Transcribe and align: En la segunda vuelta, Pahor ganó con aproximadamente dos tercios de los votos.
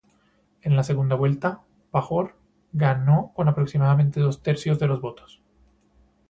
En 0.63 0.75
la 0.75 0.81
segunda 0.83 1.13
vuelta, 1.15 1.61
Pahor 1.91 2.35
ganó 2.71 3.33
con 3.35 3.47
aproximadamente 3.47 4.19
dos 4.19 4.41
tercios 4.41 4.79
de 4.79 4.87
los 4.87 4.99
votos. 4.99 5.43